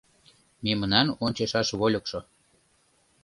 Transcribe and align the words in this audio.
Мемнан 0.65 1.07
ончышаш 1.25 1.67
вольыкшо 1.79 2.19